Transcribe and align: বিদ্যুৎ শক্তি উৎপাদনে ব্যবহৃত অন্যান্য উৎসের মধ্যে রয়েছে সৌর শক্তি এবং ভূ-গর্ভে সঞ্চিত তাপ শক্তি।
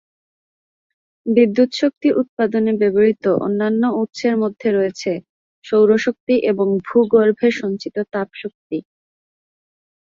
বিদ্যুৎ 1.25 1.69
শক্তি 1.81 2.07
উৎপাদনে 2.21 2.71
ব্যবহৃত 2.81 3.25
অন্যান্য 3.41 3.83
উৎসের 4.01 4.35
মধ্যে 4.37 4.67
রয়েছে 4.71 5.11
সৌর 5.65 5.89
শক্তি 5.97 6.35
এবং 6.51 6.67
ভূ-গর্ভে 6.87 7.49
সঞ্চিত 7.59 7.95
তাপ 8.13 8.29
শক্তি। 8.41 8.77